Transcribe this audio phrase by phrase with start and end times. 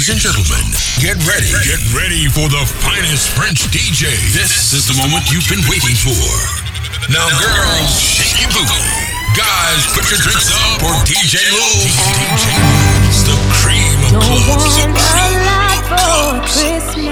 [0.00, 0.64] Ladies and gentlemen,
[0.96, 1.52] get ready.
[1.60, 4.08] Get ready for the finest French DJ.
[4.32, 6.24] This is the moment you've been waiting for.
[7.12, 8.80] Now, girls, shake your booty.
[9.36, 11.84] Guys, put your drinks up for DJ Lou.
[12.16, 14.80] DJ Lou, the cream of clubs.
[14.80, 17.09] Don't want a for Christmas.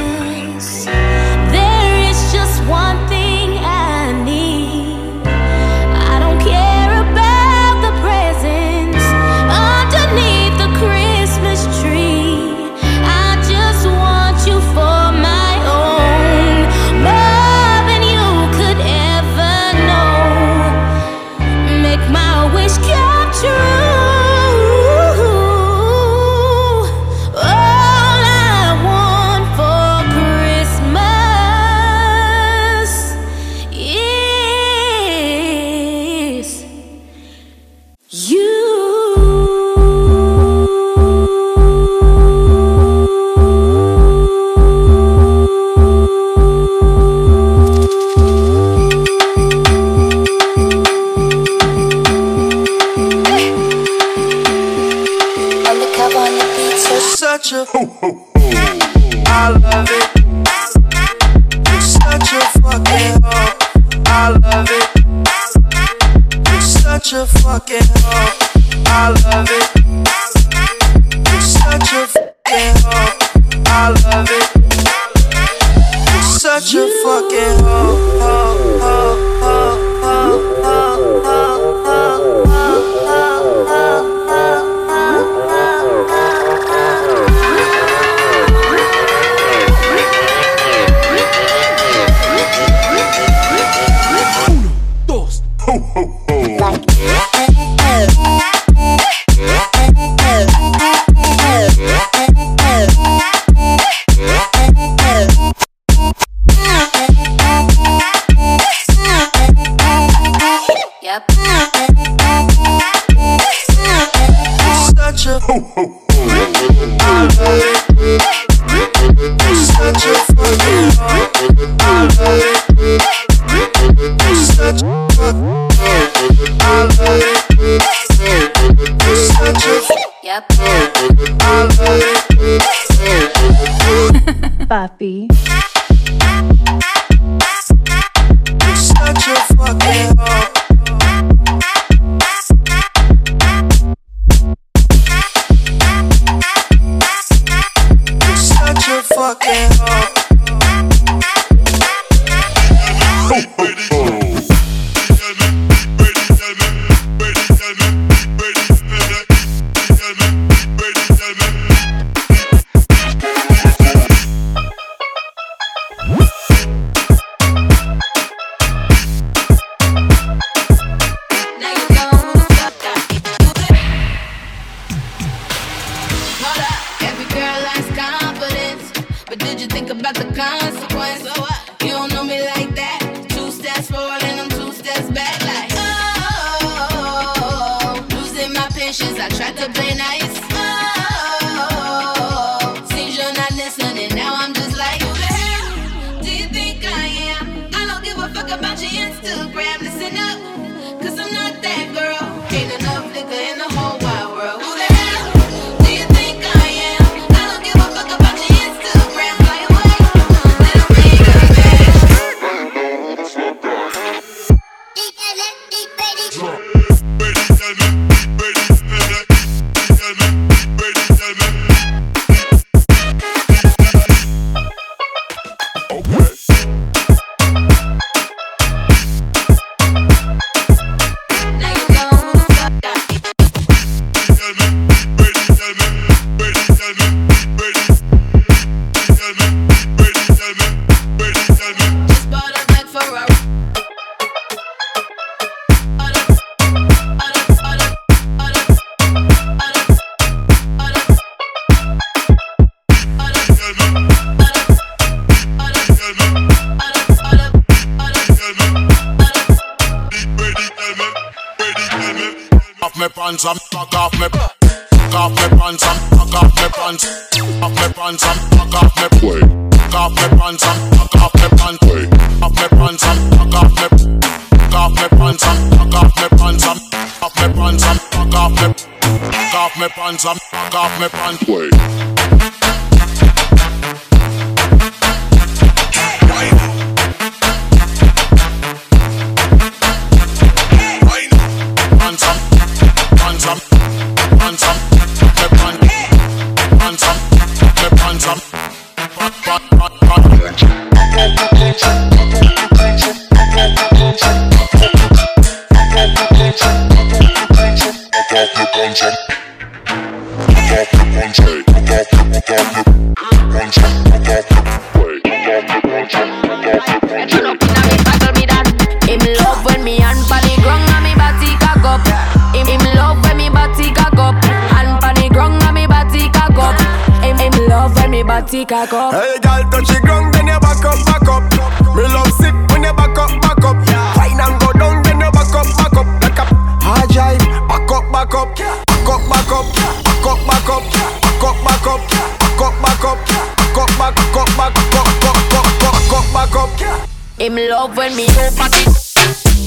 [344.59, 347.09] back up, up, up, up, up, back up.
[347.39, 348.85] Him love when me so party,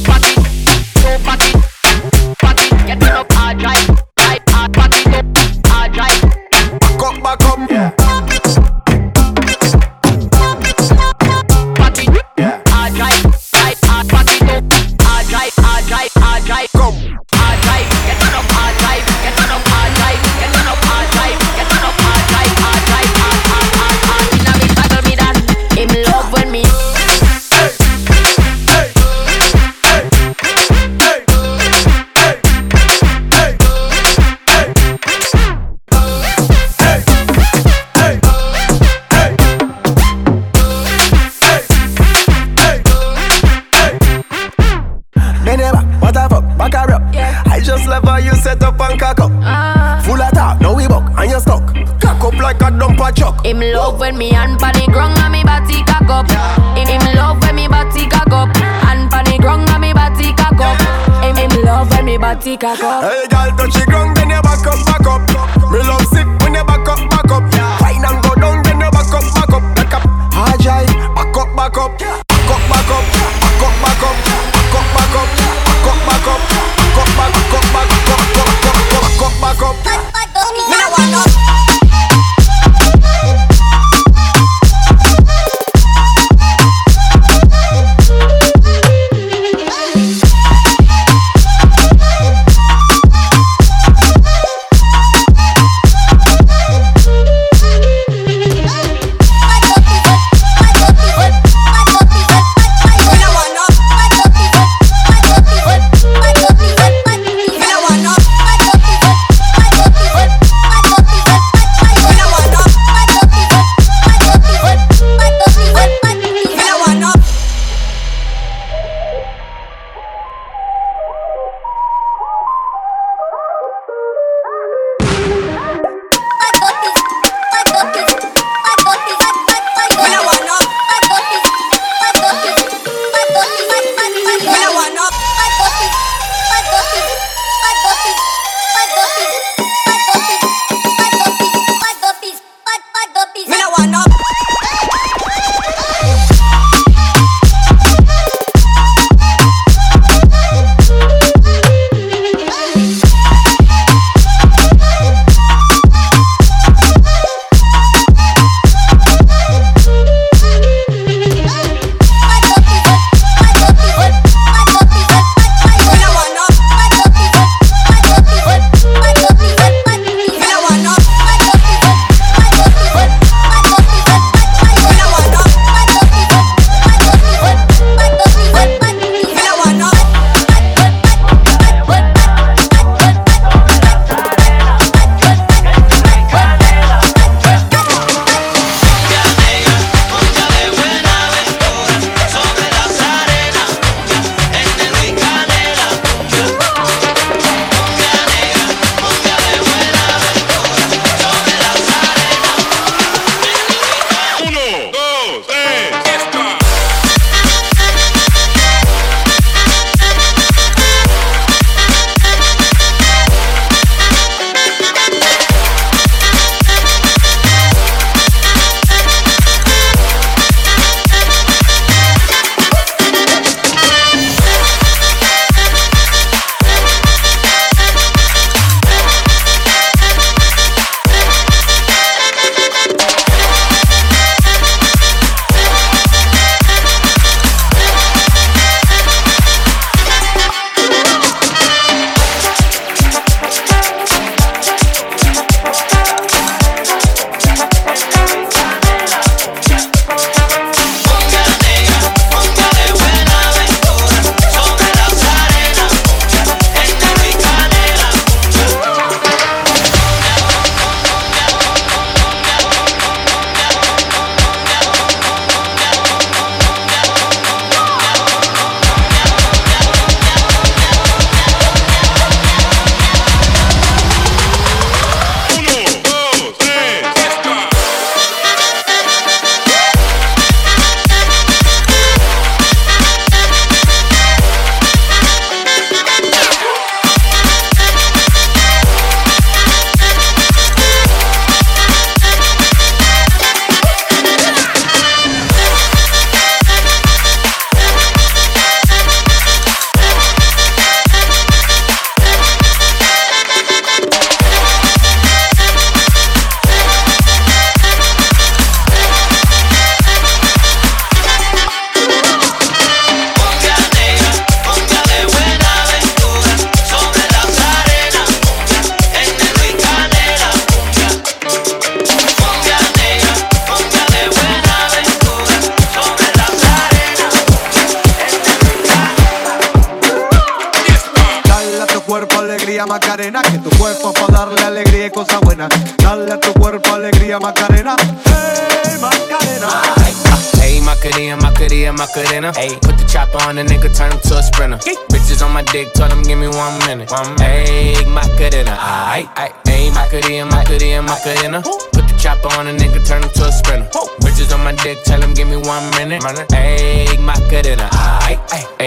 [0.04, 0.34] party,
[1.00, 1.52] so party,
[2.38, 2.70] party.
[2.86, 5.22] Get up, I drive, drive, I party, go,
[5.72, 6.22] I drive.
[6.80, 8.01] Back up, back up, yeah.
[53.44, 56.30] Him love when me hand pan the ground and me body cock up.
[56.78, 58.56] Him, him love when me body cock up.
[58.56, 60.78] Hand pan the ground and me body cock up.
[61.26, 63.04] Him, him love when me body cock up.
[63.04, 65.26] Hey, girl, touch the ground, then you back up, back up.
[65.74, 66.01] Me love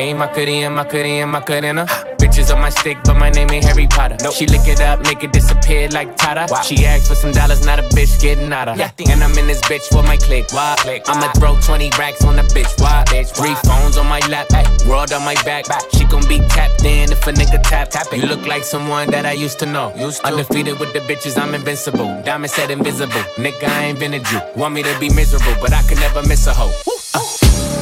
[0.04, 1.86] Hey, Macarena, Macarena, Macarena.
[2.20, 4.18] Bitches on my stick, but my name ain't Harry Potter.
[4.32, 6.46] She lick it up, make it disappear like Tata.
[6.62, 8.78] She asked for some dollars, not a bitch getting out of.
[8.78, 10.52] And I'm in this bitch for my click.
[10.52, 10.76] Why?
[10.80, 11.04] click.
[11.08, 12.78] I'ma throw 20 racks on the bitch.
[12.78, 13.02] Why?
[13.06, 14.48] bitch Three phones on my lap,
[14.86, 15.64] world on my back.
[15.94, 17.88] She gon' be tapped in if a nigga tap.
[17.88, 18.18] tap it.
[18.20, 19.88] You look like someone that I used to know.
[20.22, 22.20] Undefeated with the bitches, I'm invincible.
[22.24, 23.24] Diamond said invisible.
[23.40, 24.40] Nigga, I ain't been a Jew.
[24.54, 26.74] Want me to be miserable, but I could never miss a hoe.
[27.14, 27.73] Uh.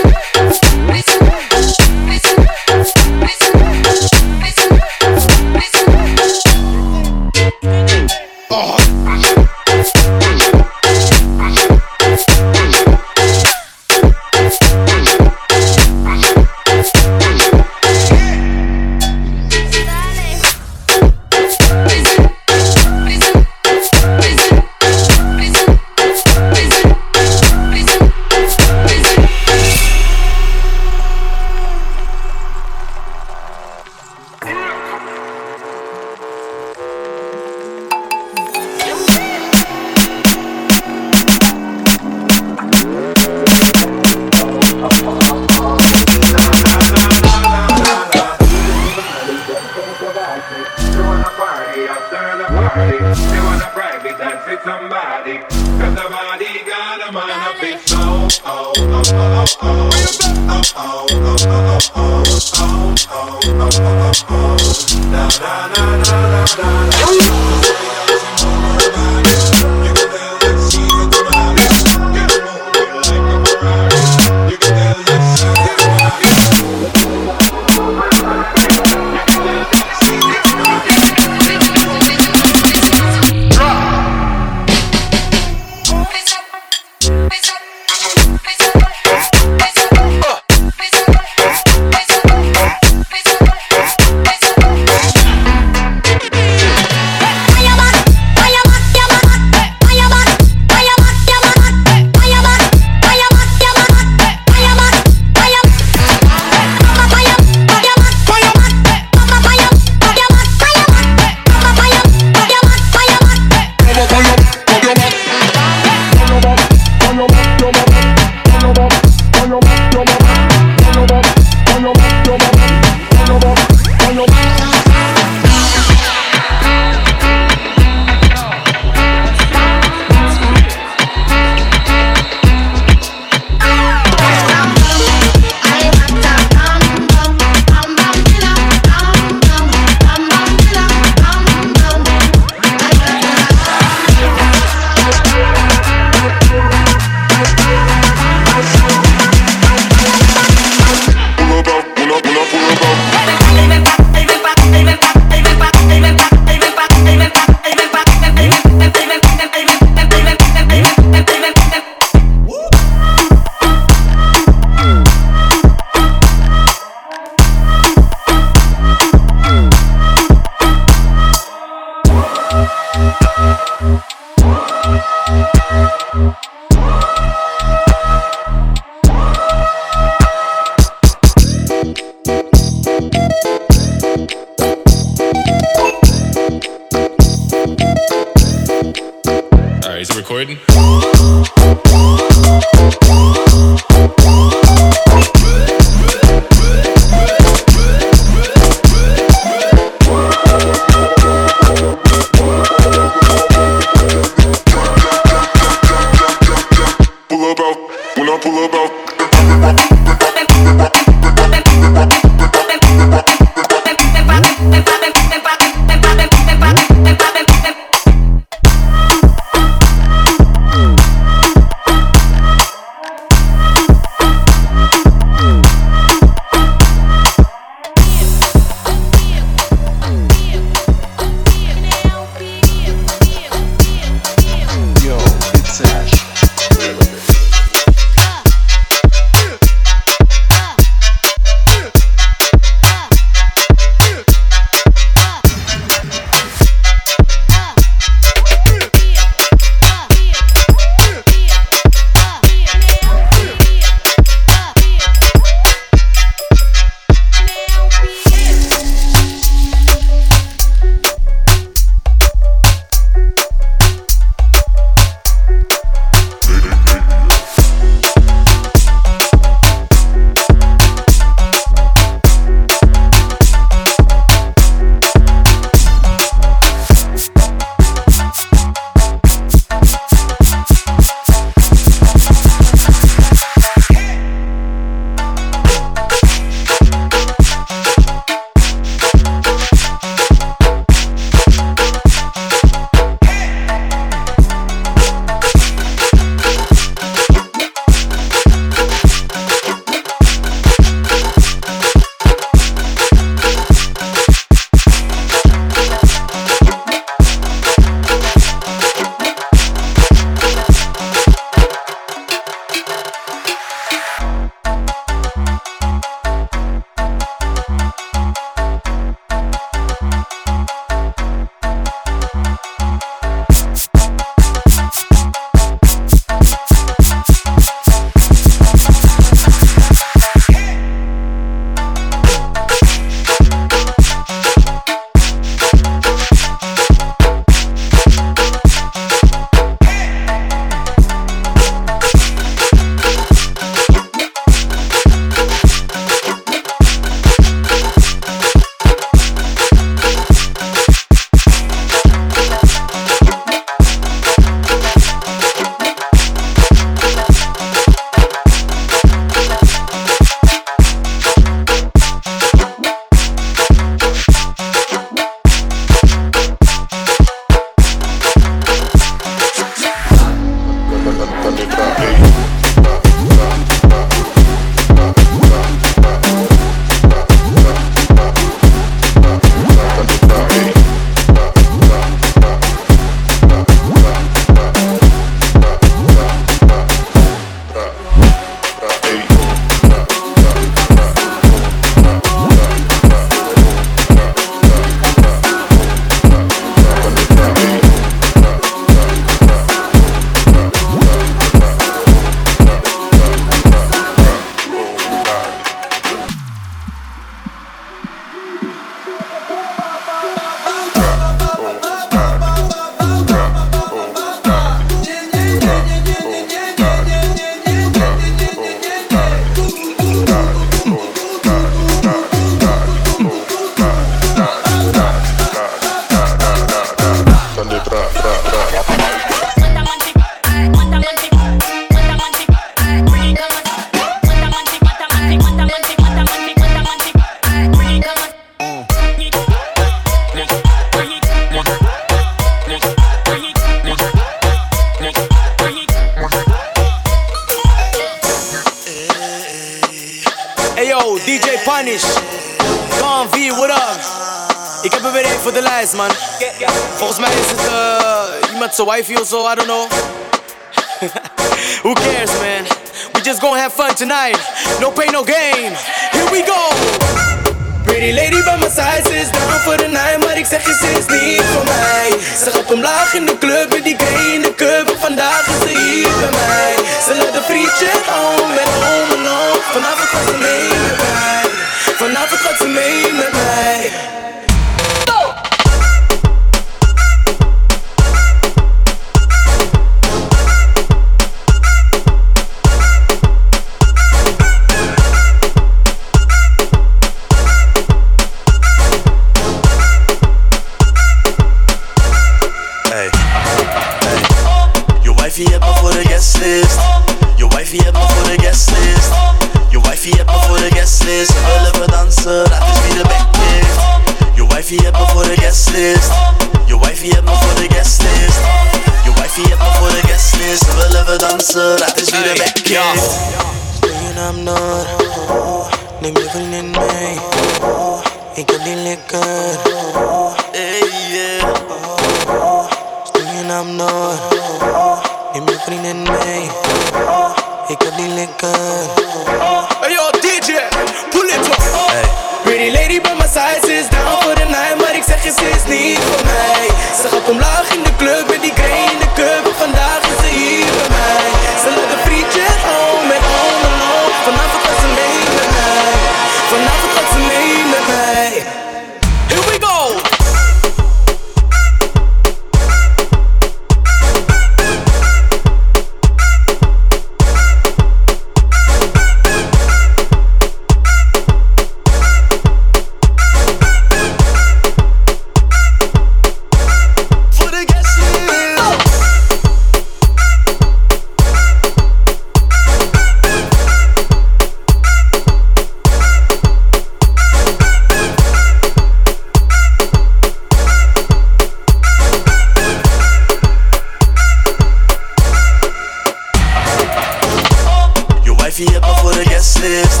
[599.54, 600.00] Guest list.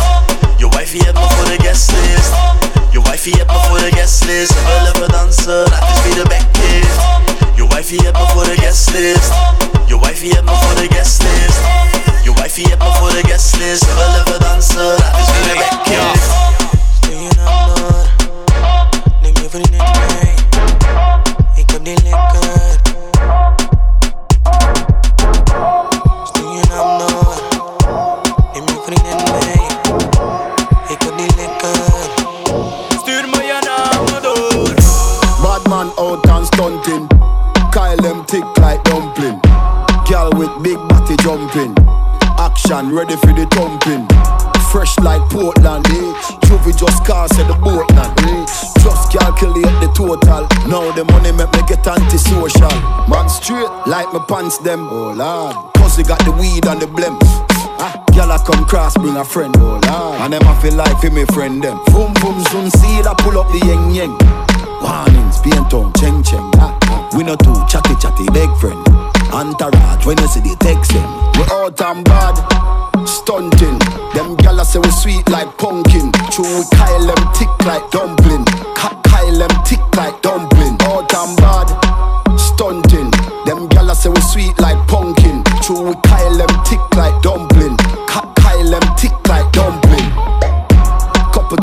[0.56, 2.32] Je wifey hebt me voor de guest list.
[2.90, 4.54] Je wifey hebt me voor de guest list.
[4.54, 6.94] We willen we dansen, dat is wie de back is.
[7.54, 9.32] Je wifey hebt me voor de guest list.
[9.86, 11.58] Je wifey hebt me voor de guest list.
[12.22, 13.84] Je wifey hebt me voor de guest list.
[13.84, 15.86] We willen we dansen, dat is wie de back.
[16.96, 18.06] Stel je naam Noor,
[19.22, 20.34] neem je vriendin mee.
[21.54, 21.98] Ik heb die
[53.94, 54.88] like my pants them.
[54.90, 55.54] Oh lord,
[55.94, 57.14] they got the weed and the blem.
[57.78, 59.54] Ah, I come cross, bring a friend.
[59.58, 61.78] Oh lord, and them I feel like for me friend them.
[61.94, 64.14] Boom boom zoom, see I pull up the yeng yeng.
[64.82, 66.42] Warnings, paint on, cheng cheng.
[66.58, 67.08] Ah, ah.
[67.14, 68.82] We not too chatty chatty, big friend.
[69.30, 71.06] Entourage, when you see the text them.
[71.38, 72.34] We out and bad,
[73.06, 73.78] stunting.
[74.10, 76.10] Them gala say we sweet like pumpkin.
[76.34, 78.42] True, we Kyle them tick like dumpling.
[78.74, 80.82] Ka- Kyle them tick like dumpling.
[80.82, 81.70] Out and bad,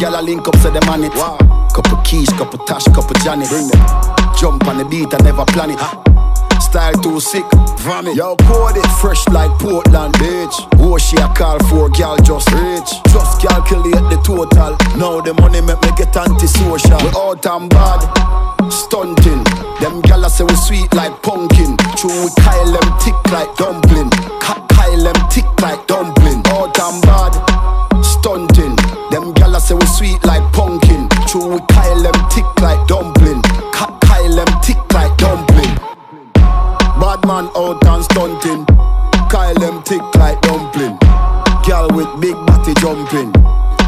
[0.02, 1.14] Gal a link up, say them on it.
[1.14, 3.48] Couple keys, couple tash, couple Janet.
[3.50, 3.86] Bring them.
[4.34, 5.78] Jump on the beat, I never plan it.
[6.58, 7.46] Style too sick,
[7.86, 8.16] vomit.
[8.16, 10.58] Yo, code it fresh like Portland, bitch.
[10.82, 12.90] Oh, she a call for gal just rich.
[13.14, 14.74] Just calculate the total.
[14.98, 16.98] Now the money make me get antisocial.
[16.98, 18.02] We out and bad,
[18.74, 19.46] stunting.
[19.86, 21.78] Them gal say we sweet like pumpkin.
[21.94, 24.10] True, we Kyle them tick like dumpling.
[24.42, 26.42] Kyle them tick like dumpling.
[26.58, 27.38] Out and bad,
[28.02, 28.71] stunting.
[29.12, 31.10] Them gal say we sweet like pumpkin.
[31.28, 33.42] True, we Kyle them tick like dumpling.
[33.74, 35.76] Ka- Kyle them tick like dumpling.
[37.00, 38.66] Bad man out and stunting.
[39.30, 40.98] Kyle them tick like dumpling.
[41.68, 43.34] Girl with big body jumping.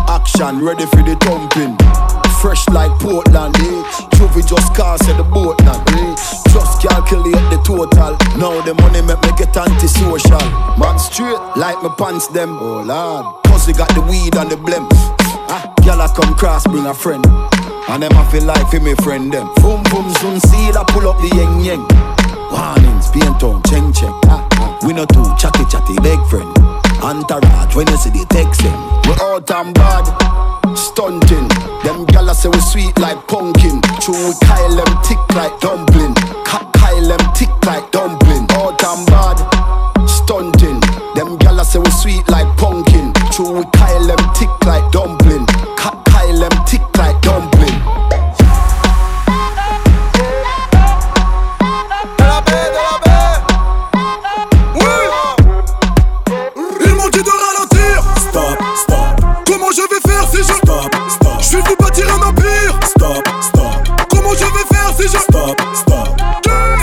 [0.09, 2.22] Action ready for the thumping.
[2.43, 3.83] Fresh like Portland, eh?
[4.19, 6.11] Juvie just cast at the boat now, eh?
[6.51, 8.19] Just calculate the total.
[8.35, 10.43] Now the money make me get antisocial.
[10.75, 12.57] Man straight like my pants them.
[12.59, 14.89] Oh lord, cause they got the weed and the blem.
[15.47, 17.25] Ah, girl I come cross, bring a friend.
[17.87, 19.47] And them I feel like for me friend them.
[19.63, 21.87] Boom boom soon see I pull up the yeng yeng.
[22.51, 24.11] Warnings, paint on, cheng cheng.
[24.27, 24.77] Ah, ah.
[24.85, 26.62] We not too chatty chatty, big friend.
[27.01, 28.75] Entourage, when you see the text them.
[29.07, 30.05] We out and bad,
[30.77, 31.47] stunting.
[31.83, 33.81] Them gala say we sweet like pumpkin.
[33.99, 36.13] True, we Kyle them tick like dumpling.
[36.45, 38.47] Ka- Kyle them tick like dumpling.
[38.55, 39.37] Out and bad,
[40.07, 40.79] stunting.
[41.15, 43.11] Them gala say we sweet like pumpkin.
[43.31, 45.45] True, we Kyle them tick like dumpling.
[45.75, 46.81] Ka- Kyle them tick
[65.07, 66.21] Stop, stop.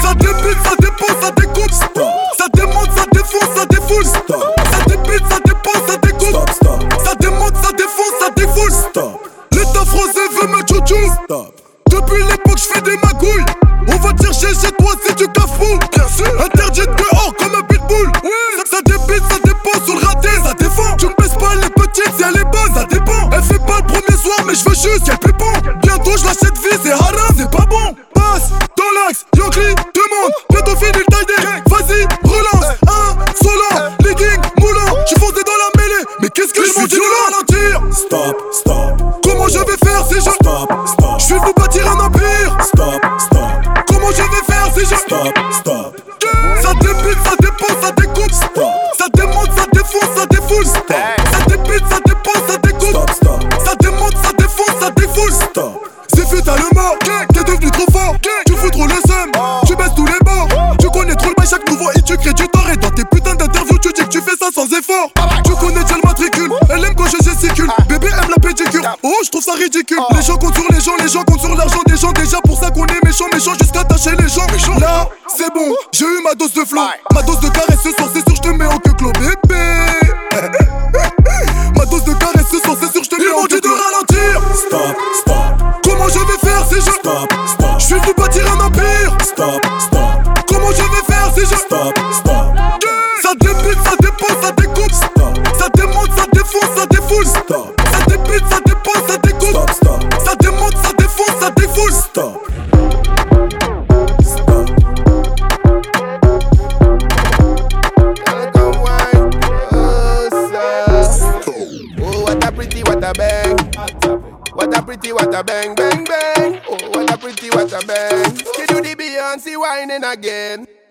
[0.02, 1.72] Ça débute, ça dépose, ça découpe.
[1.72, 2.04] Stop.
[2.36, 4.04] Ça démonte, ça défonce, ça défoule.
[4.04, 4.44] Stop.
[4.70, 6.28] Ça débute, ça dépose, ça découpe.
[6.28, 7.02] Stop, stop.
[7.02, 8.72] Ça démonte, ça défonce, ça défoule.
[8.72, 9.28] Stop.
[9.52, 11.12] L'état français veut me chouchou.
[11.24, 11.54] Stop.
[11.88, 13.44] De Depuis l'époque, je fais des magouilles.
[13.88, 15.78] On va te chercher chez toi si tu cafou.
[15.92, 16.44] Bien sûr.
[16.44, 18.12] Interdit de dehors comme un pitbull.
[18.56, 20.96] Ça, ça débite, ça dépend sur le raté, ça défend.
[20.98, 23.30] Tu me baisses pas les petites si elle est bonne, ça dépend.
[23.32, 25.52] Elle fait pas le premier soir, mais je veux juste qu'elle pépon.
[25.82, 27.96] Bientôt, je l'achète vie, c'est haram, c'est pas bon.
[28.20, 30.32] Passe dans l'axe, Yankee, demande.
[30.50, 32.68] Bientôt fini le tie Vas-y, relance.
[32.86, 33.70] Un, solo,
[34.04, 34.92] legging, moulant.
[35.08, 36.04] Je foncé dans la mêlée.
[36.20, 37.80] Mais qu'est-ce que je suis violent ralentir?
[37.92, 40.20] Stop, stop, Comment je vais faire si je.
[40.30, 42.56] stop, stop, Je vais vous bâtir un empire.
[42.62, 43.50] stop, stop,
[43.88, 44.96] Comment je vais faire si je.
[44.96, 45.96] stop, stop,
[46.62, 48.32] Ça débite, ça dépend, ça découpe.
[48.98, 50.66] Ça démonte, ça défonce, ça défoule.
[50.66, 50.82] Ça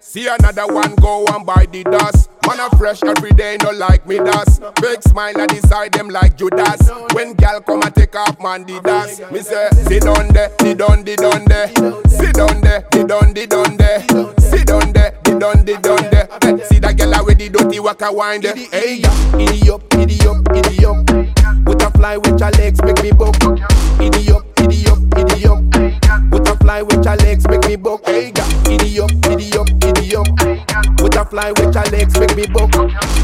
[0.10, 2.32] See another one go and buy the dust.
[2.48, 4.60] Man a fresh every day, no like me dust.
[4.82, 6.90] Big smile the side them like Judas.
[7.14, 9.22] When gal come and take off man the dust.
[9.32, 11.68] Me say, sit down there, sit down, sit down there.
[12.10, 14.00] Sit down there, sit down, sit down there.
[14.40, 16.66] Sit down there, sit down, sit down there.
[16.66, 18.56] See that gal with the dirty waka wind there.
[18.56, 19.04] Hey,
[19.38, 21.06] idiot, idiot, idiot.
[21.68, 23.36] With a fly with your legs make me buck.
[24.02, 25.70] Idiot, idiot, idiot.
[26.50, 28.04] A fly with your legs make me buck.
[28.06, 29.12] Hey, yeah, idiot,
[30.10, 31.02] idiot, idiot.
[31.02, 32.74] With a fly with your legs make me buck.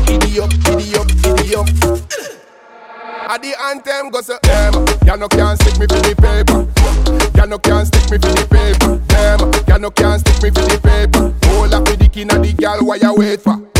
[0.07, 1.69] Idiot, idiot, idiot.
[3.27, 6.67] At the anthem go say them, ya no can't stick me for the paper.
[7.37, 8.97] Ya no can't stick me for the paper.
[9.07, 11.33] Them, ya no can't stick me for the paper.
[11.49, 13.74] Hold up with the king of the gal, why you wait for?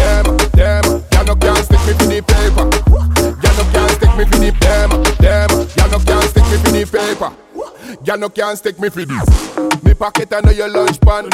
[8.15, 9.84] Ya no can't stick me for this.
[9.84, 11.28] Me pocket under your lunch pan.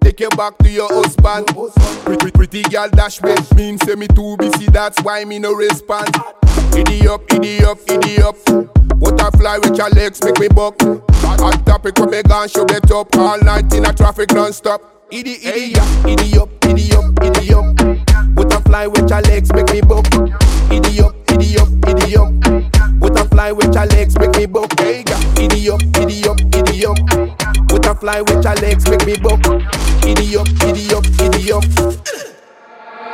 [0.00, 1.48] Take you back to your husband.
[2.04, 3.34] Pretty, pretty girl dash me.
[3.56, 6.14] Mean say me too busy, that's why me no respond.
[6.72, 8.24] Idiot, up, idiot, up, idiot.
[8.24, 8.36] up.
[9.00, 10.80] Butterfly with your legs make me buck.
[10.80, 13.16] Hot topic when me gone show it up.
[13.16, 15.10] All night in a traffic non-stop.
[15.10, 15.72] Idi, idi,
[16.04, 18.34] idi up, idiot, up, idiot, up.
[18.36, 20.06] Butterfly with your legs make me buck.
[21.38, 22.70] Idiot, idiot, idiot.
[22.98, 24.80] Butterfly with a fly with your legs make me buck.
[24.80, 25.20] Hey, yeah.
[25.38, 26.98] Idiot, idiot, idiot.
[27.68, 29.40] Butterfly with a fly with your legs make me buck.
[30.04, 31.64] Idiot, idiot, idiot.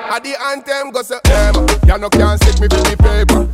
[0.09, 3.49] At the anthem go say them, ya no can't stick me for the paper.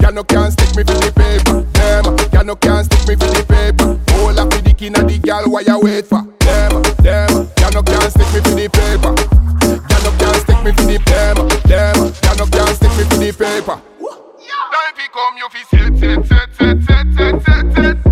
[0.00, 1.62] Ya no can't stick me for the paper.
[1.74, 3.98] Them, ya no can't stick me for the paper.
[4.14, 6.22] Hold up with the king of the gal, why you wait for?
[6.40, 9.12] Them, them, ya no can't stick me for the paper.
[9.90, 13.16] Ya no can't stick me for the them, them, ya no can't stick me for
[13.16, 13.87] the paper.
[14.70, 18.07] Time fi come, you fi set, set, set, set, set, set, set, set.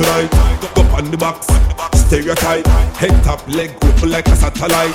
[0.00, 1.46] Go up on the box,
[1.94, 2.66] stereotype.
[2.96, 4.94] Head top, leg open like a satellite.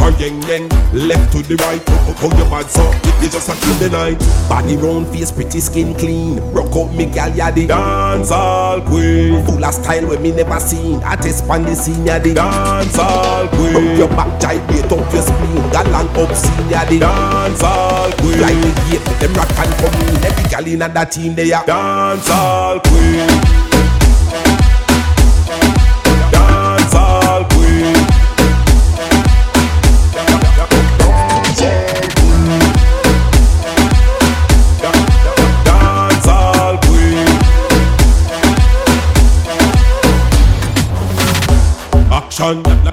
[0.00, 1.82] Or young men left to the right.
[2.16, 2.84] How you bad so
[3.20, 4.18] you just a kill the night.
[4.48, 6.36] Body round, face pretty, skin clean.
[6.52, 9.44] Broke out me gal, ya the Dancehall queen.
[9.44, 11.02] Full of style when me never seen.
[11.02, 13.74] Artist pan the scene, ya the Dancehall queen.
[13.74, 15.62] Rub your back, gyrate up your spleen.
[15.68, 18.38] Galang obscene, ya the Dancehall queen.
[18.38, 20.24] Fly the gate, them rock and come in.
[20.24, 23.65] Every gal in that team, they are Dancehall queen.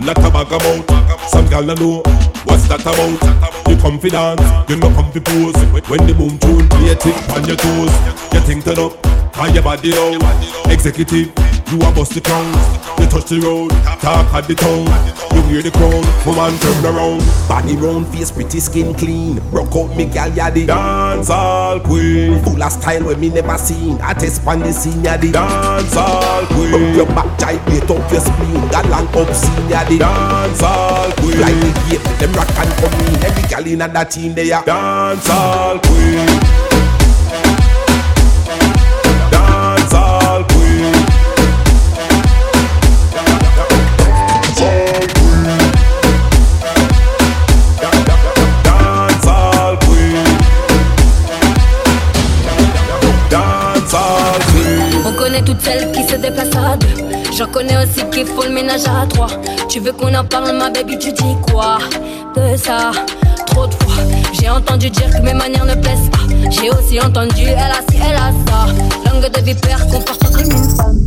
[0.05, 1.29] Not a bag about.
[1.29, 2.03] Some gal no know
[2.45, 3.69] what's that about.
[3.69, 4.39] You confident,
[4.69, 5.55] you no come to pose.
[5.87, 7.93] When the boom tune play, tick on your toes.
[8.33, 8.93] You think turn up,
[9.37, 10.17] and your body low.
[10.69, 11.31] Executive,
[11.71, 12.51] you a bust the crown.
[12.99, 15.22] You touch the road, talk at the tongue.
[15.47, 17.21] You wear the crown, woman turn around.
[17.47, 19.39] Body round, face pretty, skin clean.
[19.51, 20.65] Rock out me gal yadi.
[20.65, 22.41] Dancehall queen.
[22.43, 23.99] Full of style when me never seen.
[24.01, 25.31] I test pan the scene yadi.
[25.31, 26.73] Dancehall queen.
[26.73, 28.61] Up your back beat up your spleen.
[28.69, 29.99] Galang up scene yadi.
[29.99, 31.39] Dancehall queen.
[31.39, 33.23] Like the gate, them rock and come in.
[33.23, 34.63] Every gal inna that team they are.
[34.63, 36.52] Dancehall queen.
[57.35, 59.27] J'en connais aussi qui font le ménage à trois.
[59.67, 61.79] Tu veux qu'on en parle, ma baby, tu dis quoi
[62.35, 62.91] de ça?
[63.47, 66.51] Trop de fois, j'ai entendu dire que mes manières ne plaisent pas.
[66.51, 68.67] J'ai aussi entendu, elle a ci, elle a ça.
[69.11, 70.99] Langue de vipère, comporte comme une femme.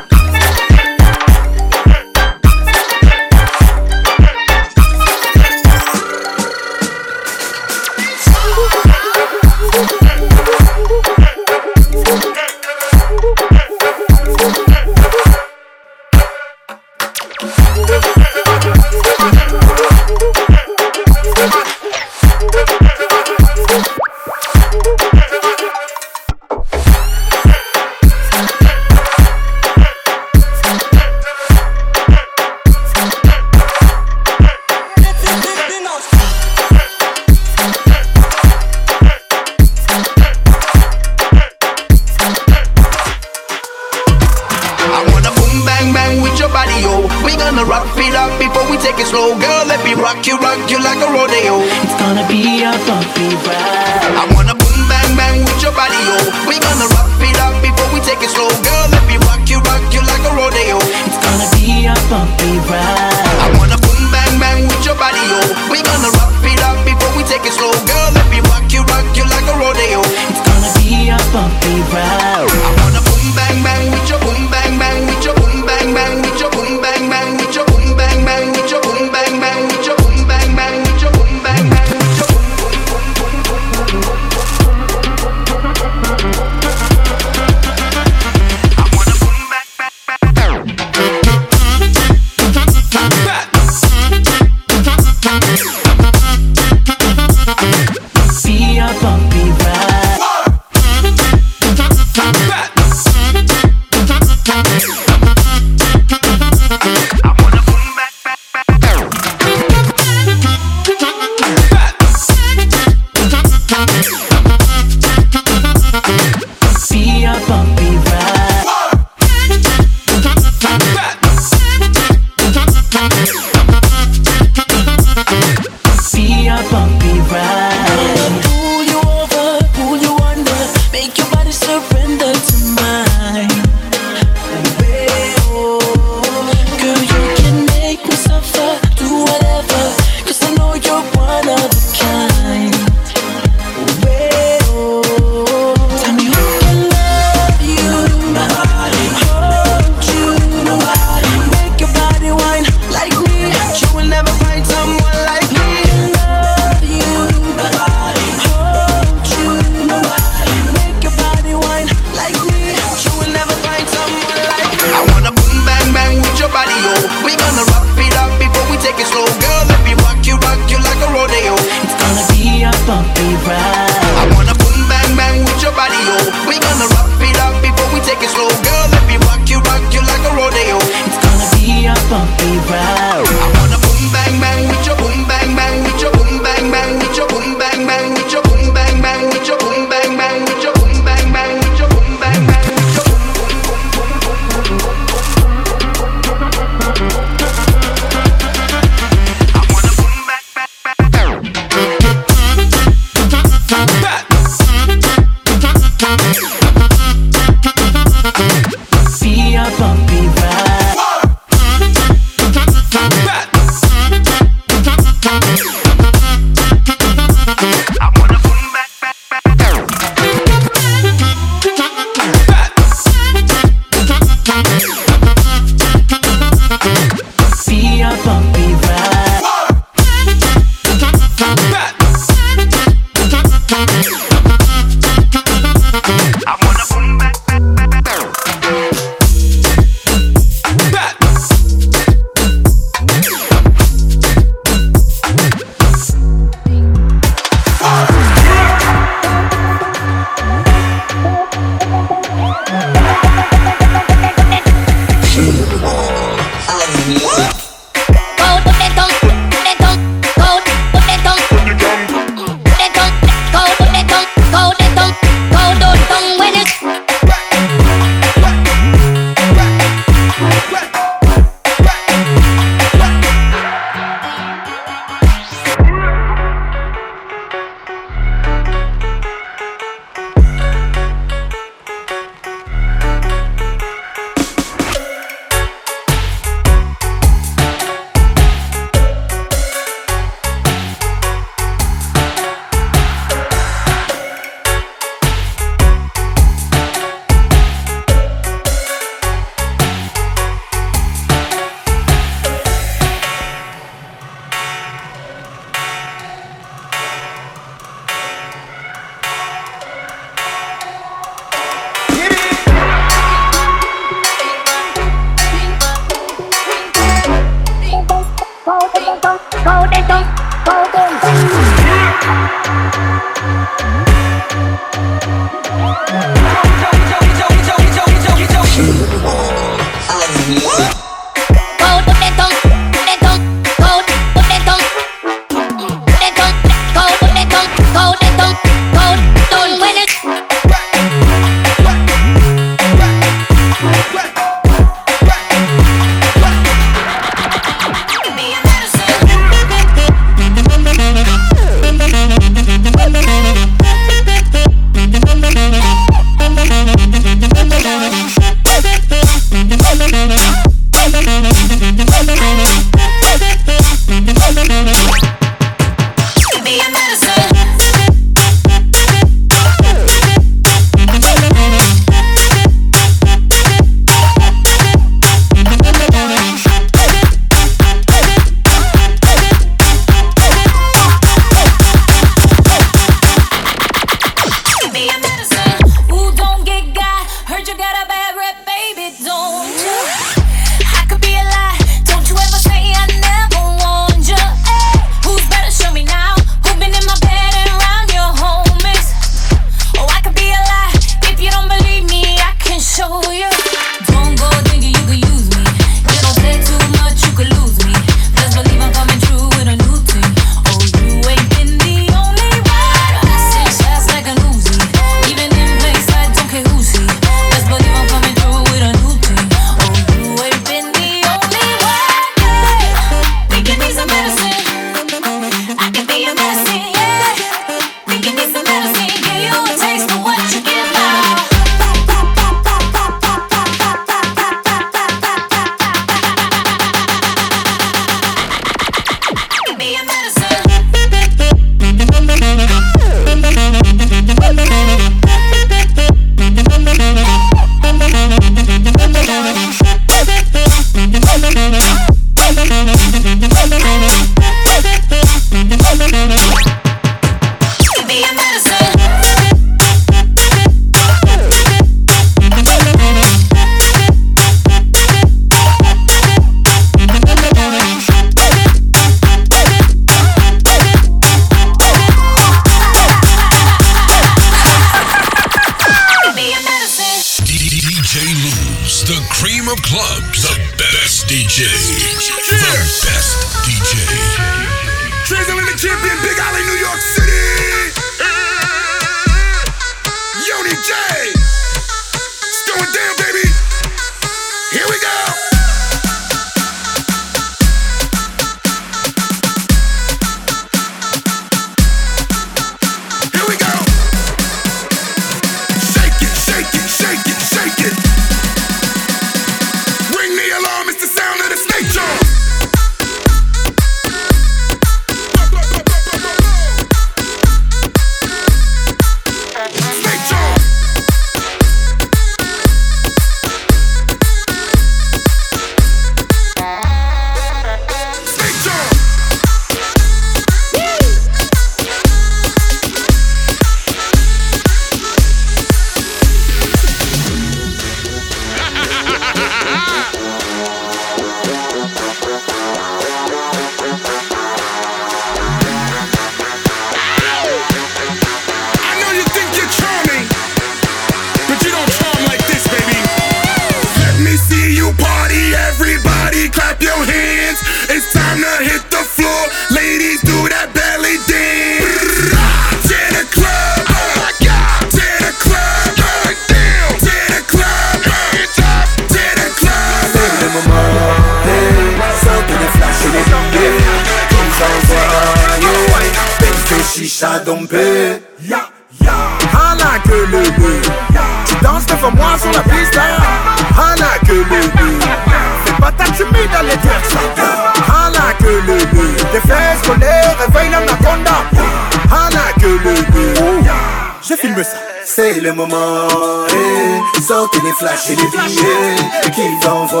[598.02, 600.00] C'est les billets qui t'envoyaient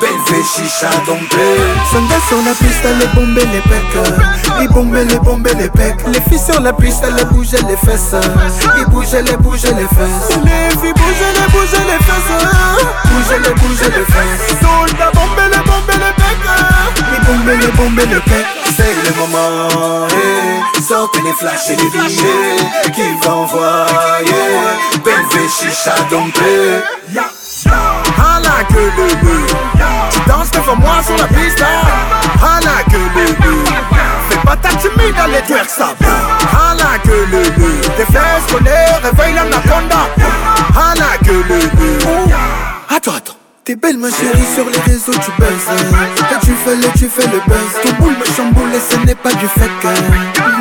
[0.00, 0.10] Belle
[0.42, 1.60] chicha tombée
[1.92, 4.12] Sanda sur la piste, elle bombait les pecs.
[4.62, 5.96] Il bombait, les bombait les pecs.
[6.06, 8.14] Les filles sur la piste, elle bougeaient les fesses.
[8.78, 10.38] Il bougeait, les bougeaient les fesses.
[10.44, 12.32] Les filles bougeaient, les bougeaient les fesses.
[13.04, 14.56] Bougeaient, les bougeaient les fesses
[17.46, 17.60] pecs.
[17.60, 18.46] Les les.
[18.76, 20.82] C'est le moment, eh.
[20.82, 23.86] sortez les flashs et les billets qu'ils envoient.
[25.04, 26.82] Belle fée chicha dompée.
[27.66, 29.46] Hala que le le
[30.10, 33.64] Tu danses devant moi sur la piste Hala que le le
[34.28, 35.94] Fais pas ta timide à l'éther ça
[36.52, 38.70] Hala que le le Tes fesses collées
[39.02, 40.08] réveillent l'anaconda
[40.76, 45.50] Hala que le le Attends, attends T'es belle ma chérie sur les réseaux tu baises.
[46.30, 47.72] Et tu fais le, tu fais le buzz.
[47.82, 49.84] Ton boule me chamboule et ce n'est pas du fake.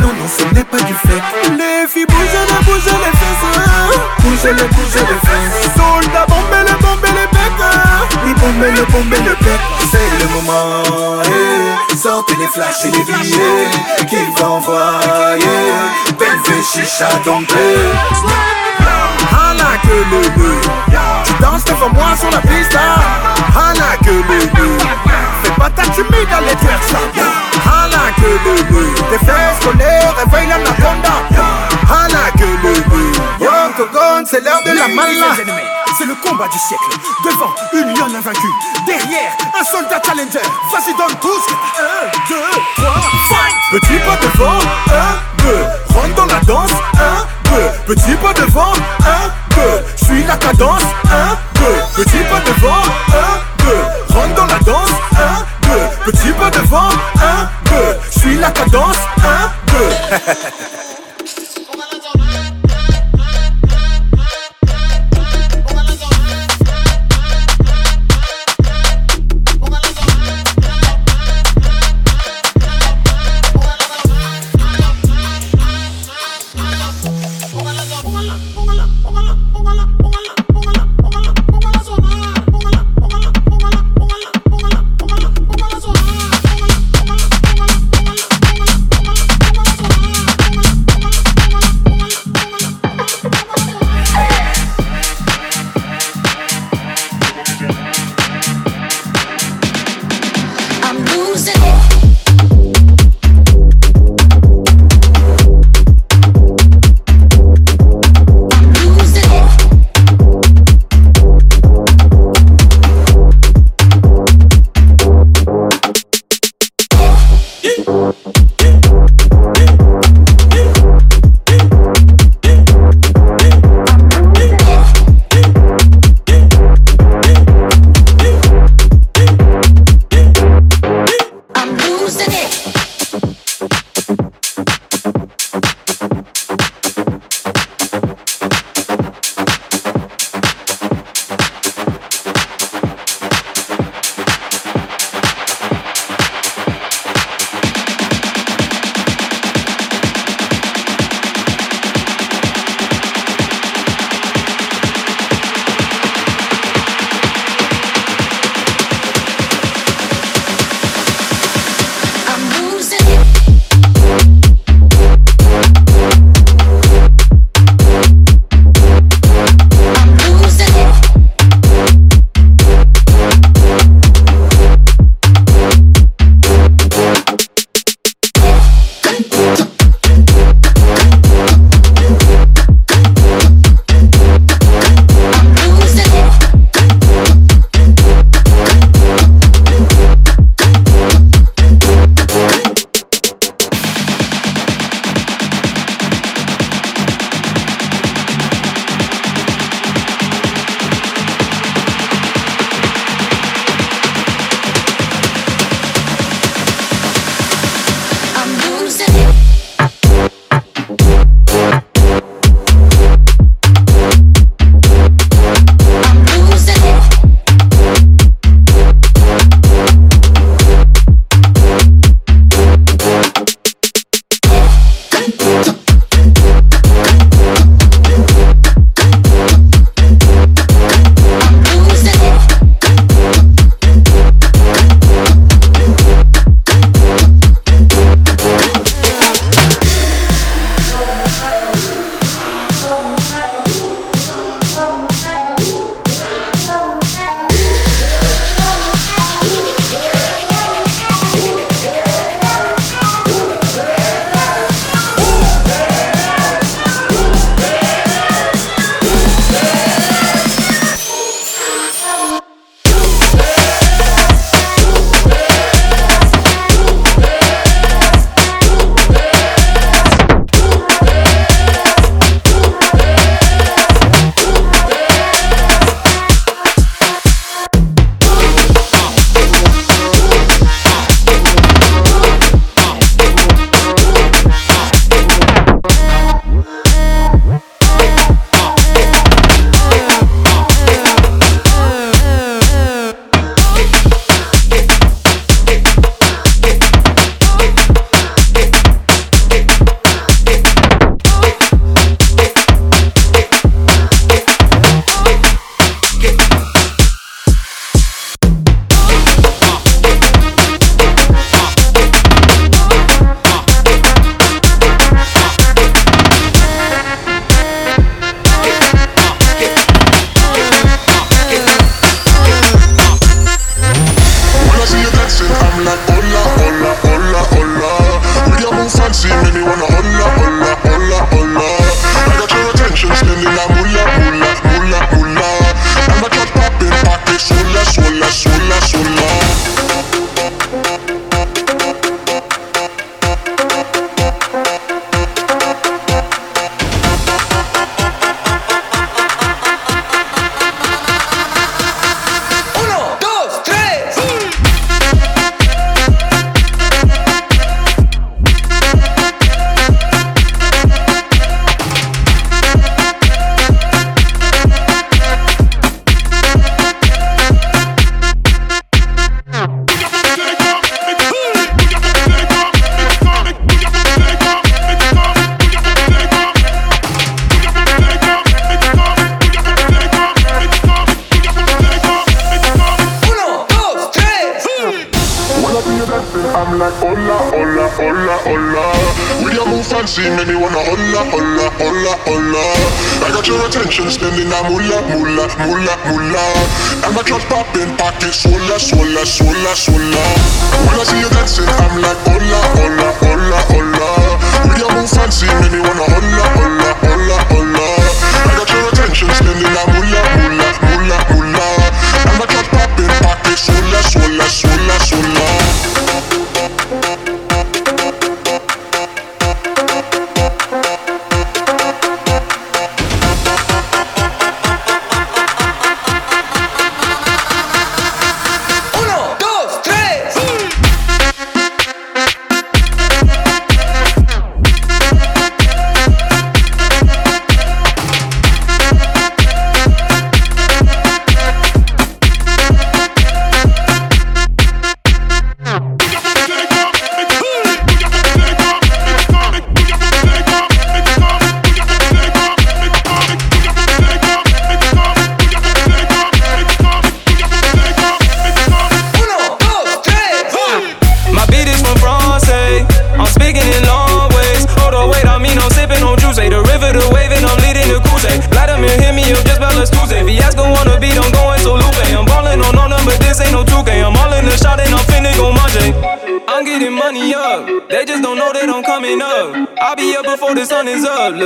[0.01, 1.21] Non, non, ce n'est pas du fake.
[1.51, 3.45] Les filles bougent, les bougent les fesses.
[4.23, 5.69] Bougez les, bougez les fesses.
[5.75, 8.25] Soldats, bombez les, bombez les becs.
[8.25, 9.59] Les bombes, les bombes, les becs.
[9.91, 11.95] C'est le moment, eh.
[11.95, 14.99] Sortez les flashs et les billets Qu'ils envoient
[16.17, 17.55] Belle fée chicha dompée
[19.31, 20.61] Hala que le le
[21.25, 22.77] Tu danses devant moi sur la piste
[23.55, 24.77] Hala que le le
[25.43, 26.99] Fais pas ta timide à l'éther ça
[27.65, 31.15] Hala que le le Tes fesses collées réveillent l'anaconda
[31.89, 35.35] Hala que le le Octogone c'est l'heure de la mala
[35.97, 36.83] C'est le combat du siècle.
[37.23, 38.53] Devant, une lionne invaincue.
[38.85, 40.45] Derrière, un soldat challenger.
[40.71, 41.45] Vas-y, donne tous.
[41.79, 43.55] Un, deux, trois, fight!
[43.71, 44.59] Petit pas devant,
[44.91, 45.51] un, 2,
[45.93, 47.55] rentre dans la danse, 1,
[47.87, 51.37] 2, petit pas devant, 1, 2, suis la cadence, 1,
[51.95, 56.89] 2, petit pas devant, 1, 2, rentre dans la danse, 1, 2, petit pas devant,
[56.89, 59.75] 1, 2, suis la cadence, 1, 2.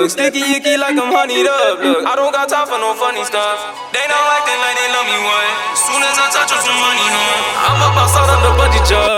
[0.10, 1.78] sticky icky like I'm honeyed up.
[1.80, 3.62] Look, I don't got time for no funny stuff.
[3.94, 5.50] They not acting like they love me one.
[5.78, 7.70] Soon as I touch up some money, huh?
[7.70, 9.09] I'm about to start on the budget job.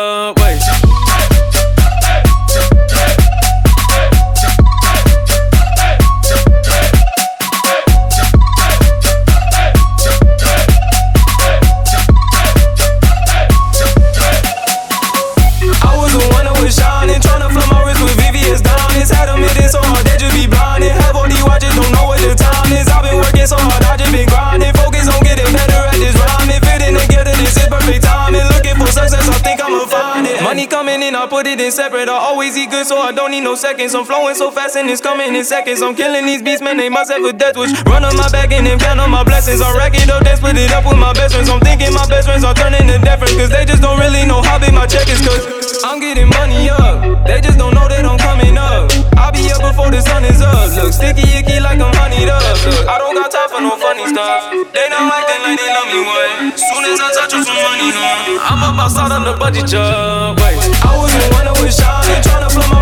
[33.22, 33.94] don't need no seconds.
[33.94, 35.84] I'm flowing so fast and it's coming in seconds.
[35.86, 37.70] I'm killing these beats, man, they must have a death wish.
[37.86, 39.62] Run on my back and then count on my blessings.
[39.62, 41.50] I'm racking up, then split it up with my best friends.
[41.50, 44.42] I'm thinking my best friends are turning to deaf cause they just don't really know
[44.42, 47.28] how big my check is, cause I'm getting money up.
[47.30, 48.90] They just don't know that I'm coming up.
[49.22, 50.74] I'll be up before the sun is up.
[50.74, 52.42] Look, sticky icky like I'm honeyed up.
[52.66, 54.50] Look, I don't got time for no funny stuff.
[54.74, 56.58] They not acting like they love me, what?
[56.58, 58.50] Soon as I touch you, some money, huh?
[58.50, 60.42] I'm up outside on the budget job.
[60.42, 62.82] Wait, I was the one that was shy, trying to flip my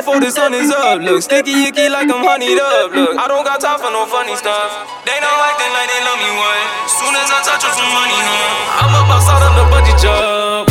[0.00, 1.00] before the sun is up.
[1.02, 2.88] Look, sticky icky like I'm honeyed up.
[2.92, 4.72] Look, I don't got time for no funny stuff.
[5.04, 6.64] They know acting like they love me one.
[6.88, 8.80] Soon as I touch up some money, huh?
[8.80, 10.69] I'm about to start on the budget job.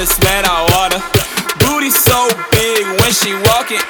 [0.00, 0.96] Man, I order.
[1.60, 2.24] Booty so
[2.56, 3.84] big when she walking,